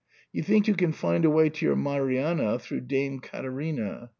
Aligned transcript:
You 0.33 0.41
think 0.41 0.67
you 0.67 0.73
can 0.73 0.93
find 0.93 1.25
a 1.25 1.29
way 1.29 1.51
to 1.51 1.63
your 1.63 1.75
Marianna 1.75 2.57
through 2.57 2.81
Dame 2.81 3.19
Caterina. 3.19 4.09